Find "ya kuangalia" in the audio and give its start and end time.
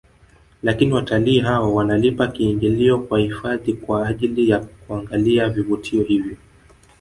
4.49-5.49